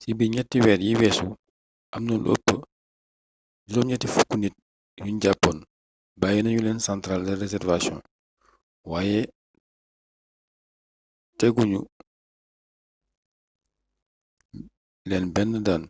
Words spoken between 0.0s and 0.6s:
ci biir